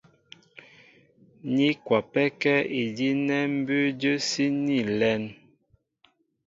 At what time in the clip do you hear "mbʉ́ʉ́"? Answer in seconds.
3.57-3.87